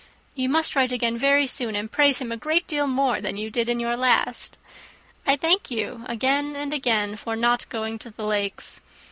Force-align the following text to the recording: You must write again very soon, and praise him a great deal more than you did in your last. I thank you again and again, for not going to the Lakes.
You 0.33 0.49
must 0.49 0.75
write 0.75 0.91
again 0.91 1.15
very 1.15 1.45
soon, 1.45 1.75
and 1.75 1.91
praise 1.91 2.17
him 2.17 2.31
a 2.31 2.35
great 2.35 2.65
deal 2.65 2.87
more 2.87 3.21
than 3.21 3.37
you 3.37 3.51
did 3.51 3.69
in 3.69 3.79
your 3.79 3.95
last. 3.95 4.57
I 5.27 5.35
thank 5.35 5.69
you 5.69 6.01
again 6.07 6.55
and 6.55 6.73
again, 6.73 7.15
for 7.17 7.35
not 7.35 7.69
going 7.69 7.99
to 7.99 8.09
the 8.09 8.25
Lakes. 8.25 8.81